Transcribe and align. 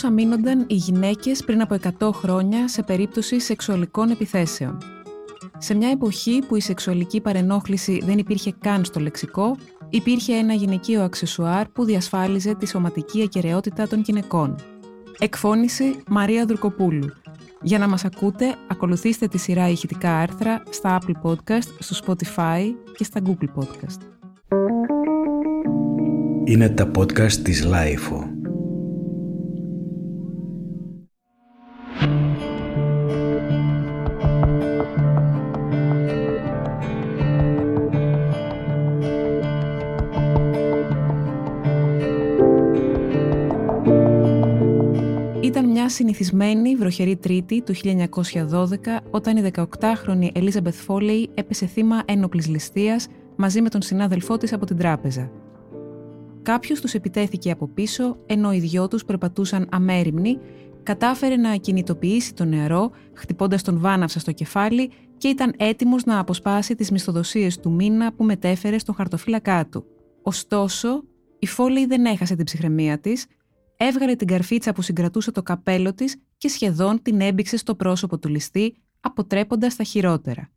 πώς 0.00 0.10
αμήνονταν 0.10 0.64
οι 0.68 0.74
γυναίκες 0.74 1.44
πριν 1.44 1.60
από 1.60 1.76
100 1.98 2.10
χρόνια 2.12 2.68
σε 2.68 2.82
περίπτωση 2.82 3.40
σεξουαλικών 3.40 4.10
επιθέσεων. 4.10 4.78
Σε 5.58 5.74
μια 5.74 5.88
εποχή 5.88 6.42
που 6.48 6.56
η 6.56 6.60
σεξουαλική 6.60 7.20
παρενόχληση 7.20 8.00
δεν 8.04 8.18
υπήρχε 8.18 8.54
καν 8.60 8.84
στο 8.84 9.00
λεξικό, 9.00 9.56
υπήρχε 9.88 10.32
ένα 10.34 10.54
γυναικείο 10.54 11.02
αξεσουάρ 11.02 11.68
που 11.68 11.84
διασφάλιζε 11.84 12.54
τη 12.54 12.66
σωματική 12.66 13.22
ακαιρεότητα 13.22 13.88
των 13.88 14.00
γυναικών. 14.00 14.54
Εκφώνηση 15.18 15.96
Μαρία 16.08 16.46
Δουρκοπούλου. 16.46 17.12
Για 17.62 17.78
να 17.78 17.88
μας 17.88 18.04
ακούτε, 18.04 18.54
ακολουθήστε 18.68 19.26
τη 19.28 19.38
σειρά 19.38 19.68
ηχητικά 19.68 20.16
άρθρα 20.16 20.62
στα 20.70 20.98
Apple 20.98 21.30
Podcast, 21.30 21.68
στο 21.78 21.96
Spotify 22.06 22.74
και 22.96 23.04
στα 23.04 23.20
Google 23.26 23.62
Podcast. 23.62 24.00
Είναι 26.44 26.68
τα 26.68 26.90
podcast 26.96 27.32
της 27.32 27.66
Lifeo. 27.66 28.27
Συνηθισμένη 45.88 46.76
βροχερή 46.76 47.16
Τρίτη 47.16 47.62
του 47.62 47.74
1912 47.74 47.86
όταν 49.10 49.36
η 49.36 49.50
18χρονη 49.54 50.28
Ελίζαμπεθ 50.32 50.82
Φόλεϊ 50.84 51.30
έπεσε 51.34 51.66
θύμα 51.66 52.02
ένοπλης 52.04 52.48
ληστείας 52.48 53.08
μαζί 53.36 53.62
με 53.62 53.68
τον 53.68 53.82
συνάδελφό 53.82 54.36
της 54.36 54.52
από 54.52 54.66
την 54.66 54.76
τράπεζα. 54.76 55.30
Κάποιος 56.42 56.80
τους 56.80 56.94
επιτέθηκε 56.94 57.50
από 57.50 57.68
πίσω 57.68 58.16
ενώ 58.26 58.52
οι 58.52 58.58
δυο 58.58 58.88
τους 58.88 59.04
περπατούσαν 59.04 59.68
αμέριμνοι, 59.70 60.38
κατάφερε 60.82 61.36
να 61.36 61.56
κινητοποιήσει 61.56 62.34
τον 62.34 62.48
νεαρό 62.48 62.90
χτυπώντας 63.12 63.62
τον 63.62 63.78
βάναυσα 63.78 64.20
στο 64.20 64.32
κεφάλι 64.32 64.90
και 65.16 65.28
ήταν 65.28 65.54
έτοιμος 65.56 66.04
να 66.04 66.18
αποσπάσει 66.18 66.74
τις 66.74 66.90
μισθοδοσίες 66.90 67.58
του 67.58 67.70
μήνα 67.70 68.12
που 68.12 68.24
μετέφερε 68.24 68.78
στον 68.78 68.94
χαρτοφύλακά 68.94 69.66
του. 69.66 69.84
Ωστόσο, 70.22 71.02
η 71.38 71.46
Φόλεϊ 71.46 71.86
δεν 71.86 72.04
έχασε 72.04 72.34
την 72.34 72.44
ψυχραιμία 72.44 72.98
της 72.98 73.26
έβγαλε 73.80 74.14
την 74.14 74.26
καρφίτσα 74.26 74.72
που 74.72 74.82
συγκρατούσε 74.82 75.30
το 75.32 75.42
καπέλο 75.42 75.94
της 75.94 76.16
και 76.36 76.48
σχεδόν 76.48 77.02
την 77.02 77.20
έμπηξε 77.20 77.56
στο 77.56 77.74
πρόσωπο 77.74 78.18
του 78.18 78.28
ληστή, 78.28 78.76
αποτρέποντας 79.00 79.76
τα 79.76 79.84
χειρότερα. 79.84 80.50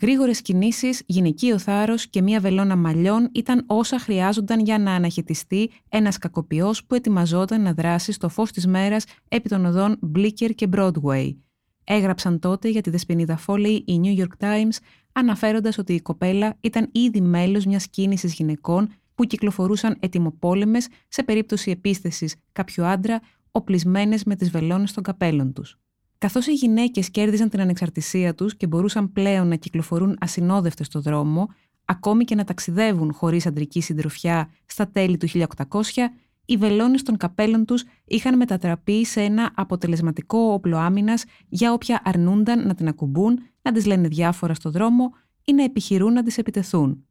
Γρήγορες 0.00 0.42
κινήσεις, 0.42 1.02
γυναικείο 1.06 1.58
θάρρος 1.58 2.06
και 2.06 2.22
μία 2.22 2.40
βελόνα 2.40 2.76
μαλλιών 2.76 3.28
ήταν 3.32 3.64
όσα 3.66 3.98
χρειάζονταν 3.98 4.60
για 4.60 4.78
να 4.78 4.92
αναχαιτιστεί 4.92 5.70
ένας 5.88 6.18
κακοποιός 6.18 6.84
που 6.84 6.94
ετοιμαζόταν 6.94 7.62
να 7.62 7.72
δράσει 7.72 8.12
στο 8.12 8.28
φως 8.28 8.52
της 8.52 8.66
μέρας 8.66 9.04
επί 9.28 9.48
των 9.48 9.64
οδών 9.64 9.98
Bleecker 10.16 10.54
και 10.54 10.68
Broadway. 10.72 11.36
Έγραψαν 11.84 12.38
τότε 12.38 12.68
για 12.68 12.80
τη 12.80 12.90
δεσποινίδα 12.90 13.38
Foley 13.46 13.80
οι 13.84 14.00
New 14.02 14.18
York 14.18 14.44
Times, 14.44 14.76
αναφέροντας 15.12 15.78
ότι 15.78 15.92
η 15.92 16.00
κοπέλα 16.00 16.56
ήταν 16.60 16.88
ήδη 16.92 17.20
μέλος 17.20 17.64
μιας 17.64 17.88
κίνησης 17.88 18.34
γυναικών 18.34 18.88
που 19.18 19.24
κυκλοφορούσαν 19.24 19.96
ετοιμοπόλεμες 20.00 20.88
σε 21.08 21.22
περίπτωση 21.22 21.70
επίστεσης 21.70 22.34
κάποιου 22.52 22.84
άντρα, 22.84 23.20
οπλισμένες 23.50 24.24
με 24.24 24.36
τις 24.36 24.50
βελόνες 24.50 24.92
των 24.92 25.02
καπέλων 25.02 25.52
τους. 25.52 25.78
Καθώς 26.18 26.46
οι 26.46 26.52
γυναίκες 26.52 27.10
κέρδιζαν 27.10 27.48
την 27.48 27.60
ανεξαρτησία 27.60 28.34
τους 28.34 28.56
και 28.56 28.66
μπορούσαν 28.66 29.12
πλέον 29.12 29.48
να 29.48 29.56
κυκλοφορούν 29.56 30.16
ασυνόδευτες 30.20 30.86
στο 30.86 31.00
δρόμο, 31.00 31.48
ακόμη 31.84 32.24
και 32.24 32.34
να 32.34 32.44
ταξιδεύουν 32.44 33.12
χωρίς 33.12 33.46
αντρική 33.46 33.80
συντροφιά 33.80 34.50
στα 34.66 34.88
τέλη 34.88 35.16
του 35.16 35.28
1800, 35.28 35.44
οι 36.44 36.56
βελόνες 36.56 37.02
των 37.02 37.16
καπέλων 37.16 37.64
τους 37.64 37.84
είχαν 38.04 38.36
μετατραπεί 38.36 39.04
σε 39.04 39.20
ένα 39.20 39.52
αποτελεσματικό 39.54 40.38
όπλο 40.38 40.76
άμυνας 40.76 41.24
για 41.48 41.72
όποια 41.72 42.00
αρνούνταν 42.04 42.66
να 42.66 42.74
την 42.74 42.88
ακουμπούν, 42.88 43.38
να 43.62 43.72
τις 43.72 43.86
λένε 43.86 44.08
διάφορα 44.08 44.54
στο 44.54 44.70
δρόμο 44.70 45.10
ή 45.44 45.52
να 45.52 45.64
επιχειρούν 45.64 46.12
να 46.12 46.22
τις 46.22 46.38
επιτεθούν. 46.38 47.07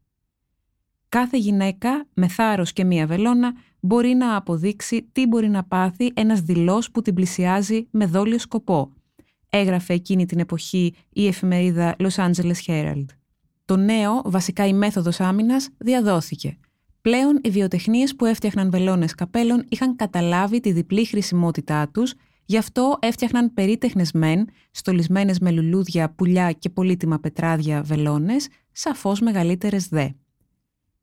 Κάθε 1.10 1.38
γυναίκα 1.38 2.06
με 2.14 2.28
θάρρος 2.28 2.74
και 2.74 2.84
μία 2.84 3.08
βελόνα 3.08 3.54
μπορεί 3.80 4.14
να 4.14 4.36
αποδείξει 4.36 5.10
τι 5.12 5.28
μπορεί 5.28 5.50
να 5.50 5.64
πάθει 5.64 6.12
ένας 6.14 6.42
δηλός 6.42 6.92
που 6.92 7.02
την 7.02 7.14
πλησιάζει 7.14 7.88
με 7.92 8.06
δόλιο 8.06 8.40
σκοπό. 8.40 8.92
Έγραφε 9.50 9.94
εκείνη 9.94 10.26
την 10.26 10.40
εποχή 10.40 10.94
η 11.10 11.28
εφημερίδα 11.28 11.96
Los 12.00 12.16
Angeles 12.16 12.66
Herald. 12.66 13.06
Το 13.66 13.76
νέο, 13.76 14.22
βασικά 14.26 14.68
η 14.68 14.74
μέθοδος 14.74 15.20
άμυνας, 15.20 15.70
διαδόθηκε. 15.78 16.58
Πλέον 17.02 17.40
οι 17.44 17.50
βιοτεχνίες 17.50 18.16
που 18.16 18.26
έφτιαχναν 18.26 18.70
βελόνες 18.70 19.16
καπέλων 19.16 19.66
είχαν 19.70 19.96
καταλάβει 19.96 20.60
τη 20.60 20.72
διπλή 20.72 21.06
χρησιμότητά 21.06 21.90
τους, 21.94 22.14
γι' 22.46 22.58
αυτό 22.58 22.98
έφτιαχναν 23.02 23.54
περίτεχνες 23.54 24.12
μεν, 24.12 24.48
στολισμένες 24.72 25.40
με 25.40 25.52
λουλούδια, 25.52 26.10
πουλιά 26.10 26.52
και 26.52 26.70
πολύτιμα 26.70 27.20
πετράδια 27.20 27.82
βελόνες, 27.82 28.48
σαφώς 28.72 29.20
μεγαλύτερες 29.20 29.88
δε. 29.88 30.08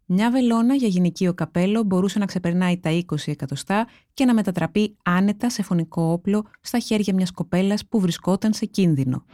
Μια 0.06 0.31
βελόνα 0.31 0.75
για 0.75 0.88
γυναικείο 0.88 1.34
καπέλο 1.34 1.82
μπορούσε 1.82 2.19
να 2.19 2.26
ξεπερνάει 2.26 2.78
τα 2.78 2.91
20 2.91 3.16
εκατοστά 3.26 3.87
και 4.15 4.25
να 4.25 4.34
μετατραπεί 4.34 4.97
άνετα 5.03 5.50
σε 5.50 5.62
φωνικό 5.62 6.03
όπλο 6.03 6.44
στα 6.60 6.78
χέρια 6.78 7.15
μιας 7.15 7.31
κοπέλας 7.31 7.87
που 7.87 8.00
βρισκόταν 8.00 8.53
σε 8.53 8.66
κίνδυνο. 8.66 9.25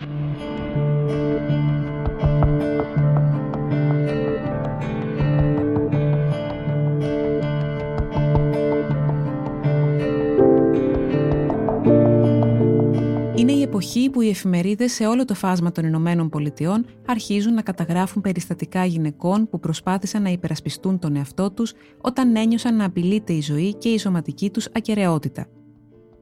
Εποχή 13.81 14.11
που 14.11 14.21
οι 14.21 14.29
εφημερίδες 14.29 14.93
σε 14.93 15.07
όλο 15.07 15.25
το 15.25 15.35
φάσμα 15.35 15.73
των 15.73 15.85
Ηνωμένων 15.85 16.29
Πολιτειών 16.29 16.87
αρχίζουν 17.07 17.55
να 17.55 17.63
καταγράφουν 17.63 18.23
περιστατικά 18.23 18.85
γυναικών 18.85 19.49
που 19.49 19.61
προσπάθησαν 19.61 20.23
να 20.23 20.31
υπερασπιστούν 20.31 20.99
τον 20.99 21.17
εαυτό 21.17 21.51
τους 21.51 21.73
όταν 22.01 22.37
ένιωσαν 22.37 22.77
να 22.77 22.85
απειλείται 22.85 23.33
η 23.33 23.41
ζωή 23.41 23.75
και 23.75 23.89
η 23.89 23.99
σωματική 23.99 24.51
τους 24.51 24.69
ακαιρεότητα. 24.75 25.47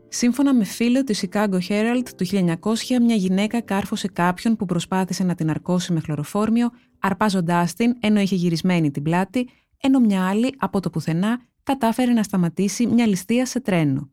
Σύμφωνα 0.09 0.55
με 0.55 0.65
φίλο 0.65 1.05
της 1.05 1.25
Chicago 1.27 1.59
Herald 1.69 2.09
του 2.17 2.27
1900, 2.27 3.01
μια 3.03 3.15
γυναίκα 3.15 3.61
κάρφωσε 3.61 4.09
κάποιον 4.09 4.57
που 4.57 4.65
προσπάθησε 4.65 5.25
να 5.25 5.35
την 5.35 5.51
αρκώσει 5.51 5.93
με 5.93 6.01
χλωροφόρμιο, 6.01 6.71
αρπάζοντάς 6.99 7.75
την 7.75 7.97
ενώ 8.01 8.21
είχε 8.21 8.35
γυρισμένη 8.35 8.91
την 8.91 9.03
πλάτη, 9.03 9.49
ενώ 9.81 10.01
μια 10.01 10.29
άλλη 10.29 10.55
από 10.59 10.81
το 10.81 10.91
πουθενά 10.91 11.41
κατάφερε 11.63 12.13
να 12.13 12.23
σταματήσει 12.23 12.87
μια 12.87 13.07
ληστεία 13.07 13.47
σε 13.47 13.61
τρένο. 13.61 14.11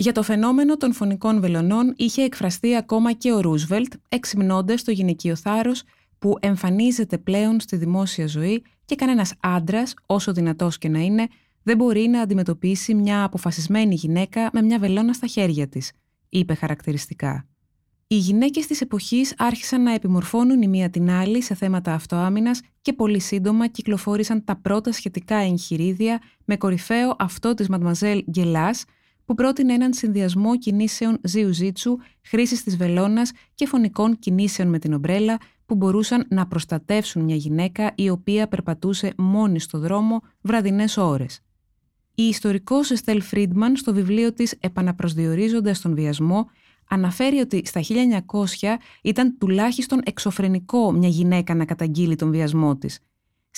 Για 0.00 0.12
το 0.12 0.22
φαινόμενο 0.22 0.76
των 0.76 0.92
φωνικών 0.92 1.40
βελονών 1.40 1.94
είχε 1.96 2.22
εκφραστεί 2.22 2.76
ακόμα 2.76 3.12
και 3.12 3.32
ο 3.32 3.40
Ρούσβελτ, 3.40 3.92
εξυμνώντας 4.08 4.84
το 4.84 4.90
γυναικείο 4.90 5.36
θάρρος 5.36 5.82
που 6.18 6.36
εμφανίζεται 6.40 7.18
πλέον 7.18 7.60
στη 7.60 7.76
δημόσια 7.76 8.26
ζωή 8.26 8.62
και 8.84 8.94
κανένας 8.94 9.34
άντρας, 9.40 9.94
όσο 10.06 10.32
δυνατός 10.32 10.78
και 10.78 10.88
να 10.88 10.98
είναι, 10.98 11.26
δεν 11.62 11.76
μπορεί 11.76 12.08
να 12.08 12.20
αντιμετωπίσει 12.20 12.94
μια 12.94 13.24
αποφασισμένη 13.24 13.94
γυναίκα 13.94 14.50
με 14.52 14.62
μια 14.62 14.78
βελόνα 14.78 15.12
στα 15.12 15.26
χέρια 15.26 15.68
της, 15.68 15.92
είπε 16.28 16.54
χαρακτηριστικά. 16.54 17.46
Οι 18.06 18.16
γυναίκες 18.16 18.66
της 18.66 18.80
εποχής 18.80 19.34
άρχισαν 19.38 19.82
να 19.82 19.94
επιμορφώνουν 19.94 20.62
η 20.62 20.68
μία 20.68 20.90
την 20.90 21.10
άλλη 21.10 21.42
σε 21.42 21.54
θέματα 21.54 21.92
αυτοάμυνας 21.92 22.60
και 22.82 22.92
πολύ 22.92 23.20
σύντομα 23.20 23.66
κυκλοφόρησαν 23.66 24.44
τα 24.44 24.56
πρώτα 24.56 24.92
σχετικά 24.92 25.36
εγχειρίδια 25.36 26.20
με 26.44 26.56
κορυφαίο 26.56 27.16
αυτό 27.18 27.54
της 27.54 27.68
Μαντμαζέλ 27.68 28.24
Γκελά, 28.30 28.70
που 29.28 29.34
πρότεινε 29.34 29.72
έναν 29.72 29.92
συνδυασμό 29.92 30.58
κινήσεων 30.58 31.18
ζιουζίτσου, 31.22 31.96
χρήσης 32.22 32.62
της 32.62 32.76
βελόνας 32.76 33.32
και 33.54 33.66
φωνικών 33.66 34.18
κινήσεων 34.18 34.68
με 34.68 34.78
την 34.78 34.92
ομπρέλα 34.92 35.38
που 35.66 35.74
μπορούσαν 35.74 36.26
να 36.28 36.46
προστατεύσουν 36.46 37.24
μια 37.24 37.36
γυναίκα 37.36 37.92
η 37.94 38.10
οποία 38.10 38.48
περπατούσε 38.48 39.12
μόνη 39.16 39.60
στο 39.60 39.78
δρόμο 39.78 40.20
βραδινές 40.40 40.96
ώρες. 40.96 41.40
Η 42.14 42.22
ιστορικός 42.22 42.90
Εστέλ 42.90 43.22
Φρίντμαν 43.22 43.76
στο 43.76 43.94
βιβλίο 43.94 44.32
της 44.32 44.54
«Επαναπροσδιορίζοντας 44.60 45.80
τον 45.80 45.94
βιασμό» 45.94 46.50
αναφέρει 46.88 47.38
ότι 47.38 47.62
στα 47.64 47.80
1900 47.80 48.76
ήταν 49.02 49.38
τουλάχιστον 49.38 50.00
εξωφρενικό 50.04 50.92
μια 50.92 51.08
γυναίκα 51.08 51.54
να 51.54 51.64
καταγγείλει 51.64 52.16
τον 52.16 52.30
βιασμό 52.30 52.76
της 52.76 52.98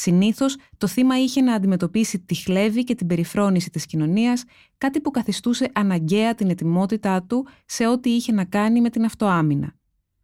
Συνήθως, 0.00 0.56
το 0.78 0.86
θύμα 0.86 1.20
είχε 1.20 1.40
να 1.40 1.54
αντιμετωπίσει 1.54 2.18
τη 2.18 2.34
χλέβη 2.34 2.84
και 2.84 2.94
την 2.94 3.06
περιφρόνηση 3.06 3.70
της 3.70 3.86
κοινωνίας, 3.86 4.44
κάτι 4.78 5.00
που 5.00 5.10
καθιστούσε 5.10 5.70
αναγκαία 5.74 6.34
την 6.34 6.50
ετοιμότητά 6.50 7.22
του 7.22 7.46
σε 7.66 7.86
ό,τι 7.86 8.10
είχε 8.10 8.32
να 8.32 8.44
κάνει 8.44 8.80
με 8.80 8.90
την 8.90 9.04
αυτοάμυνα. 9.04 9.74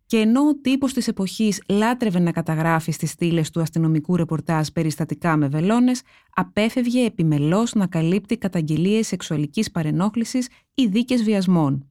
Και 0.06 0.16
ενώ 0.16 0.40
ο 0.40 0.60
τύπος 0.60 0.92
της 0.92 1.08
εποχής 1.08 1.62
λάτρευε 1.68 2.18
να 2.18 2.32
καταγράφει 2.32 2.92
στις 2.92 3.10
στήλες 3.10 3.50
του 3.50 3.60
αστυνομικού 3.60 4.16
ρεπορτάζ 4.16 4.68
περιστατικά 4.68 5.36
με 5.36 5.48
βελόνες, 5.48 6.02
απέφευγε 6.34 7.04
επιμελώς 7.04 7.74
να 7.74 7.86
καλύπτει 7.86 8.36
καταγγελίες 8.36 9.06
σεξουαλικής 9.06 9.70
παρενόχλησης 9.70 10.48
ή 10.74 10.86
δίκες 10.86 11.22
βιασμών. 11.22 11.90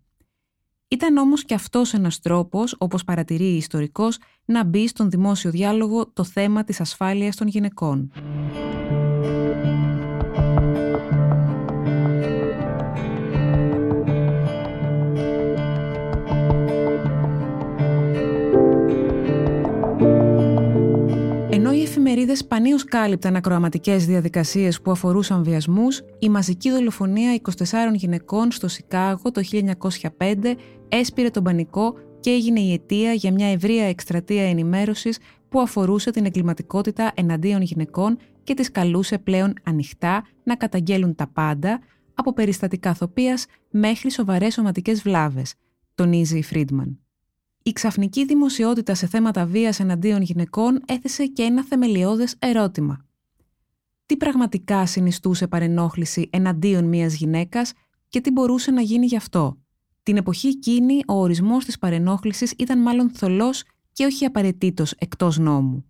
Ήταν 0.88 1.18
όμως 1.18 1.46
και 1.46 1.54
αυτός 1.54 1.94
ένας 1.94 2.20
τρόπος, 2.20 2.76
όπως 2.78 3.04
παρατηρεί 3.04 3.46
η 3.46 3.58
ιστορικός, 3.58 4.18
να 4.46 4.64
μπει 4.64 4.88
στον 4.88 5.10
δημόσιο 5.10 5.52
διάλογο 5.52 6.12
το 6.14 6.24
θέμα 6.24 6.64
της 6.64 6.80
ασφάλειας 6.80 7.36
των 7.36 7.48
γυναικών. 7.48 8.12
Εφημερίδες 22.18 22.46
σπανίως 22.46 22.84
κάλυπταν 22.84 23.36
ακροαματικές 23.36 24.06
διαδικασίες 24.06 24.82
που 24.82 24.92
αφορούσαν 24.92 25.44
βιασμούς, 25.44 26.02
η 26.20 26.30
μαζική 26.30 26.72
δολοφονία 26.72 27.42
24 27.42 27.94
γυναικών 27.94 28.52
στο 28.52 28.68
Σικάγο 28.68 29.32
το 29.32 29.42
1905 30.18 30.56
έσπηρε 30.90 31.30
τον 31.30 31.44
πανικό 31.44 31.96
και 32.20 32.30
έγινε 32.30 32.60
η 32.60 32.74
αιτία 32.74 33.14
για 33.14 33.32
μια 33.32 33.52
ευρεία 33.52 33.86
εκστρατεία 33.86 34.50
ενημέρωσης 34.50 35.18
που 35.50 35.60
αφορούσε 35.60 36.12
την 36.12 36.26
εγκληματικότητα 36.26 37.12
εναντίον 37.16 37.62
γυναικών 37.62 38.18
και 38.44 38.54
τις 38.54 38.72
καλούσε 38.72 39.18
πλέον 39.18 39.54
ανοιχτά 39.64 40.24
να 40.44 40.56
καταγγέλουν 40.56 41.16
τα 41.16 41.28
πάντα, 41.28 41.80
από 42.14 42.34
περιστατικά 42.34 42.94
θοπίας 42.94 43.46
μέχρι 43.72 44.12
σοβαρές 44.12 44.54
σωματικές 44.54 45.02
βλάβες, 45.02 45.54
τονίζει 45.96 46.38
η 46.38 46.44
Φρίντμαν. 46.44 47.05
Η 47.68 47.72
ξαφνική 47.72 48.26
δημοσιότητα 48.26 48.96
σε 48.96 49.08
θέματα 49.08 49.46
βίας 49.46 49.80
εναντίον 49.80 50.22
γυναικών 50.22 50.82
έθεσε 50.86 51.26
και 51.26 51.42
ένα 51.42 51.64
θεμελιώδες 51.64 52.36
ερώτημα. 52.40 53.06
Τι 54.06 54.18
πραγματικά 54.18 54.86
συνιστούσε 54.86 55.48
παρενόχληση 55.48 56.30
εναντίον 56.32 56.84
μιας 56.86 57.16
γυναίκας 57.16 57.74
και 58.10 58.22
τι 58.22 58.32
μπορούσε 58.32 58.72
να 58.72 58.82
γίνει 58.82 59.06
γι' 59.06 59.16
αυτό; 59.16 59.58
Την 60.04 60.18
εποχή 60.18 60.48
εκείνη 60.48 61.00
ο 61.08 61.14
ορισμός 61.14 61.66
της 61.66 61.78
παρενόχλησης 61.80 62.54
ήταν 62.58 62.82
μάλλον 62.82 63.10
θολός 63.10 63.64
και 63.92 64.06
όχι 64.06 64.26
απαραίτητος 64.26 64.92
εκτός 64.92 65.38
νόμου. 65.38 65.86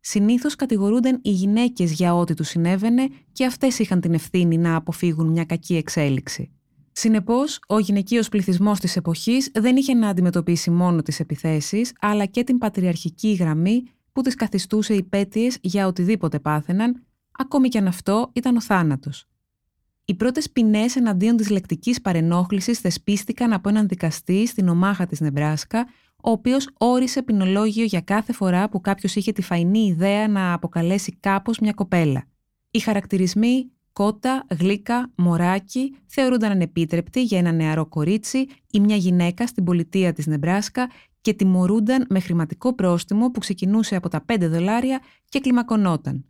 Συνήθως 0.00 0.56
κατηγορούνταν 0.56 1.18
οι 1.22 1.30
γυναίκες 1.30 1.92
για 1.92 2.14
ό,τι 2.14 2.34
τους 2.34 2.48
συνέβαινε 2.48 3.08
και 3.32 3.44
αυτές 3.46 3.78
είχαν 3.78 4.00
την 4.00 4.14
ευθύνη 4.14 4.58
να 4.58 4.76
αποφύγουν 4.76 5.26
μια 5.28 5.44
κακή 5.44 5.76
εξέλιξη. 5.76 6.50
Συνεπώς, 6.92 7.60
ο 7.66 7.78
γυναικείος 7.78 8.28
πληθυσμός 8.28 8.80
της 8.80 8.96
εποχής 8.96 9.50
δεν 9.54 9.76
είχε 9.76 9.94
να 9.94 10.08
αντιμετωπίσει 10.08 10.70
μόνο 10.70 11.02
τις 11.02 11.20
επιθέσεις, 11.20 11.92
αλλά 12.00 12.24
και 12.24 12.44
την 12.44 12.58
πατριαρχική 12.58 13.32
γραμμή 13.32 13.82
που 14.12 14.22
τις 14.22 14.34
καθιστούσε 14.34 14.94
υπέτειες 14.94 15.58
για 15.60 15.86
οτιδήποτε 15.86 16.38
πάθαιναν, 16.38 17.02
ακόμη 17.32 17.68
κι 17.68 17.78
αν 17.78 17.86
αυτό 17.86 18.30
ήταν 18.32 18.56
ο 18.56 18.60
θάνατος. 18.60 19.26
Οι 20.04 20.14
πρώτες 20.14 20.50
ποινές 20.50 20.96
εναντίον 20.96 21.36
της 21.36 21.50
λεκτικής 21.50 22.00
παρενόχλησης 22.00 22.78
θεσπίστηκαν 22.78 23.52
από 23.52 23.68
έναν 23.68 23.88
δικαστή 23.88 24.46
στην 24.46 24.68
ομάχα 24.68 25.06
της 25.06 25.20
Νεμπράσκα, 25.20 25.86
ο 26.22 26.30
οποίος 26.30 26.68
όρισε 26.78 27.22
ποινολόγιο 27.22 27.84
για 27.84 28.00
κάθε 28.00 28.32
φορά 28.32 28.68
που 28.68 28.80
κάποιος 28.80 29.14
είχε 29.14 29.32
τη 29.32 29.42
φαϊνή 29.42 29.86
ιδέα 29.86 30.28
να 30.28 30.52
αποκαλέσει 30.52 31.16
κάπως 31.20 31.58
μια 31.58 31.72
κοπέλα. 31.72 32.24
Οι 32.70 32.78
χαρακτηρισμοί 32.78 33.70
κότα, 33.92 34.46
γλύκα, 34.58 35.10
μωράκι 35.14 35.96
θεωρούνταν 36.06 36.50
ανεπίτρεπτοι 36.50 37.22
για 37.22 37.38
ένα 37.38 37.52
νεαρό 37.52 37.86
κορίτσι 37.86 38.46
ή 38.70 38.80
μια 38.80 38.96
γυναίκα 38.96 39.46
στην 39.46 39.64
πολιτεία 39.64 40.12
της 40.12 40.26
Νεμπράσκα 40.26 40.90
και 41.20 41.34
τιμωρούνταν 41.34 42.06
με 42.08 42.20
χρηματικό 42.20 42.74
πρόστιμο 42.74 43.30
που 43.30 43.40
ξεκινούσε 43.40 43.96
από 43.96 44.08
τα 44.08 44.24
5 44.32 44.36
δολάρια 44.40 45.00
και 45.28 45.40
κλιμακωνόταν. 45.40 46.24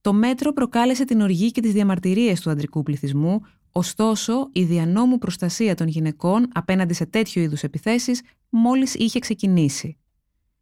Το 0.00 0.12
μέτρο 0.12 0.52
προκάλεσε 0.52 1.04
την 1.04 1.20
οργή 1.20 1.50
και 1.50 1.60
τις 1.60 1.72
διαμαρτυρίες 1.72 2.40
του 2.40 2.50
αντρικού 2.50 2.82
πληθυσμού, 2.82 3.40
ωστόσο 3.72 4.48
η 4.52 4.64
διανόμου 4.64 5.18
προστασία 5.18 5.74
των 5.74 5.88
γυναικών 5.88 6.48
απέναντι 6.52 6.94
σε 6.94 7.06
τέτοιου 7.06 7.42
είδους 7.42 7.62
επιθέσεις 7.62 8.22
μόλις 8.48 8.94
είχε 8.94 9.18
ξεκινήσει. 9.18 9.96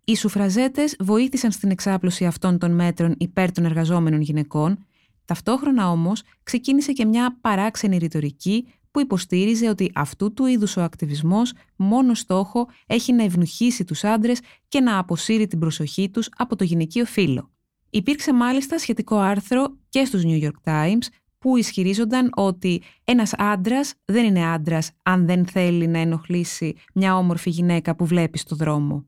Οι 0.04 0.16
σουφραζέτες 0.16 0.96
βοήθησαν 0.98 1.50
στην 1.50 1.70
εξάπλωση 1.70 2.26
αυτών 2.26 2.58
των 2.58 2.74
μέτρων 2.74 3.14
υπέρ 3.18 3.52
των 3.52 3.64
εργαζόμενων 3.64 4.20
γυναικών 4.20 4.86
Ταυτόχρονα 5.28 5.90
όμως 5.90 6.22
ξεκίνησε 6.42 6.92
και 6.92 7.04
μια 7.04 7.38
παράξενη 7.40 7.96
ρητορική 7.96 8.68
που 8.90 9.00
υποστήριζε 9.00 9.68
ότι 9.68 9.90
αυτού 9.94 10.32
του 10.32 10.46
είδους 10.46 10.76
ο 10.76 10.82
ακτιβισμός 10.82 11.52
μόνο 11.76 12.14
στόχο 12.14 12.68
έχει 12.86 13.12
να 13.12 13.22
ευνουχίσει 13.24 13.84
τους 13.84 14.04
άντρες 14.04 14.40
και 14.68 14.80
να 14.80 14.98
αποσύρει 14.98 15.46
την 15.46 15.58
προσοχή 15.58 16.10
τους 16.10 16.28
από 16.36 16.56
το 16.56 16.64
γυναικείο 16.64 17.04
φύλλο. 17.04 17.50
Υπήρξε 17.90 18.32
μάλιστα 18.32 18.78
σχετικό 18.78 19.16
άρθρο 19.16 19.76
και 19.88 20.04
στους 20.04 20.22
New 20.24 20.42
York 20.42 20.70
Times 20.72 21.06
που 21.38 21.56
ισχυρίζονταν 21.56 22.30
ότι 22.34 22.82
ένας 23.04 23.34
άντρας 23.34 23.94
δεν 24.04 24.24
είναι 24.24 24.46
άντρας 24.46 24.90
αν 25.02 25.26
δεν 25.26 25.46
θέλει 25.46 25.86
να 25.86 25.98
ενοχλήσει 25.98 26.74
μια 26.94 27.16
όμορφη 27.16 27.50
γυναίκα 27.50 27.96
που 27.96 28.06
βλέπει 28.06 28.38
στο 28.38 28.56
δρόμο. 28.56 29.06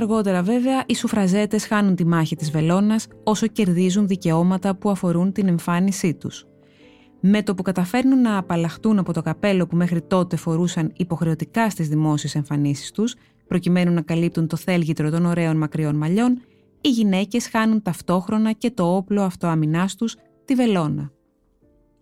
Αργότερα 0.00 0.42
βέβαια 0.42 0.82
οι 0.86 0.94
σουφραζέτες 0.94 1.66
χάνουν 1.66 1.94
τη 1.94 2.06
μάχη 2.06 2.36
της 2.36 2.50
βελόνας 2.50 3.06
όσο 3.24 3.46
κερδίζουν 3.46 4.06
δικαιώματα 4.06 4.76
που 4.76 4.90
αφορούν 4.90 5.32
την 5.32 5.48
εμφάνισή 5.48 6.14
τους. 6.14 6.46
Με 7.20 7.42
το 7.42 7.54
που 7.54 7.62
καταφέρνουν 7.62 8.20
να 8.20 8.38
απαλλαχτούν 8.38 8.98
από 8.98 9.12
το 9.12 9.22
καπέλο 9.22 9.66
που 9.66 9.76
μέχρι 9.76 10.02
τότε 10.02 10.36
φορούσαν 10.36 10.92
υποχρεωτικά 10.96 11.70
στις 11.70 11.88
δημόσιες 11.88 12.34
εμφανίσεις 12.34 12.90
τους, 12.90 13.14
προκειμένου 13.46 13.92
να 13.92 14.00
καλύπτουν 14.00 14.46
το 14.46 14.56
θέλγητρο 14.56 15.10
των 15.10 15.26
ωραίων 15.26 15.56
μακριών 15.56 15.96
μαλλιών, 15.96 16.40
οι 16.80 16.88
γυναίκες 16.88 17.48
χάνουν 17.48 17.82
ταυτόχρονα 17.82 18.52
και 18.52 18.70
το 18.70 18.96
όπλο 18.96 19.22
αυτοαμυνάς 19.22 19.94
τους, 19.94 20.16
τη 20.44 20.54
βελόνα. 20.54 21.10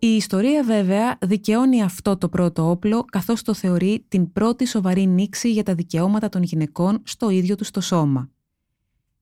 Η 0.01 0.07
ιστορία 0.07 0.63
βέβαια 0.63 1.17
δικαιώνει 1.21 1.83
αυτό 1.83 2.17
το 2.17 2.29
πρώτο 2.29 2.69
όπλο 2.69 3.03
καθώς 3.03 3.41
το 3.41 3.53
θεωρεί 3.53 4.05
την 4.07 4.31
πρώτη 4.31 4.65
σοβαρή 4.65 5.07
νήξη 5.07 5.51
για 5.51 5.63
τα 5.63 5.75
δικαιώματα 5.75 6.29
των 6.29 6.43
γυναικών 6.43 7.01
στο 7.03 7.29
ίδιο 7.29 7.55
τους 7.55 7.71
το 7.71 7.81
σώμα. 7.81 8.29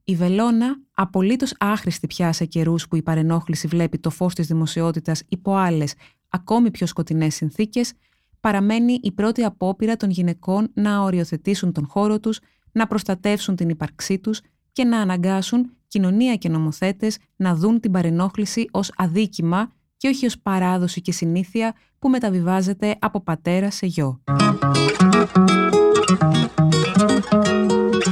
Η 0.03 0.15
Βελόνα, 0.15 0.79
απολύτως 0.93 1.53
άχρηστη 1.59 2.07
πια 2.07 2.33
σε 2.33 2.45
καιρούς 2.45 2.87
που 2.87 2.95
η 2.95 3.01
παρενόχληση 3.01 3.67
βλέπει 3.67 3.97
το 3.97 4.09
φως 4.09 4.33
της 4.33 4.47
δημοσιότητας 4.47 5.23
υπό 5.29 5.55
άλλες, 5.55 5.93
ακόμη 6.29 6.71
πιο 6.71 6.87
σκοτεινές 6.87 7.35
συνθήκες, 7.35 7.93
παραμένει 8.39 8.99
η 9.01 9.11
πρώτη 9.11 9.43
απόπειρα 9.43 9.95
των 9.95 10.09
γυναικών 10.09 10.69
να 10.73 10.99
οριοθετήσουν 10.99 11.71
τον 11.71 11.87
χώρο 11.87 12.19
τους, 12.19 12.39
να 12.71 12.87
προστατεύσουν 12.87 13.55
την 13.55 13.69
ύπαρξή 13.69 14.19
τους 14.19 14.41
και 14.71 14.83
να 14.83 14.99
αναγκάσουν 14.99 15.71
κοινωνία 15.87 16.35
και 16.35 16.49
νομοθέτες 16.49 17.17
να 17.35 17.55
δουν 17.55 17.79
την 17.79 17.91
παρενόχληση 17.91 18.67
ως 18.71 18.91
αδίκημα 18.95 19.71
και 19.97 20.07
όχι 20.07 20.25
ως 20.25 20.39
παράδοση 20.39 21.01
και 21.01 21.11
συνήθεια 21.11 21.73
που 21.99 22.09
μεταβιβάζεται 22.09 22.95
από 22.99 23.21
πατέρα 23.21 23.71
σε 23.71 23.85
γιο. 23.85 24.21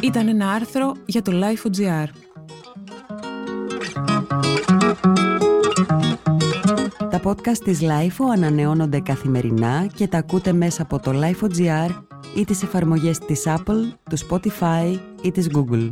Ήταν 0.02 0.28
ένα 0.28 0.52
άρθρο 0.52 0.96
για 1.06 1.22
το 1.22 1.32
Life.gr. 1.36 2.06
Τα 7.10 7.22
podcast 7.24 7.58
της 7.64 7.80
Lifeo 7.82 8.26
ανανεώνονται 8.34 9.00
καθημερινά 9.00 9.88
και 9.96 10.08
τα 10.08 10.18
ακούτε 10.18 10.54
μέσα 10.54 10.82
από 10.82 11.00
το 11.00 11.12
Life.gr 11.14 12.04
ή 12.36 12.46
τις 12.46 12.64
εφαρμογές 12.64 13.20
της 13.20 13.44
Apple, 13.46 13.94
του 14.10 14.18
Spotify 14.30 15.00
ή 15.22 15.32
της 15.32 15.48
Google. 15.54 15.92